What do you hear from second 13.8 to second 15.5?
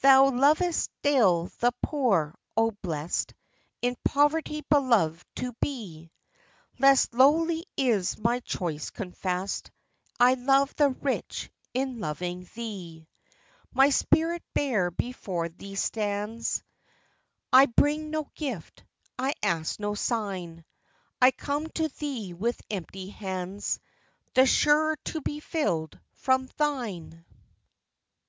spirit bare before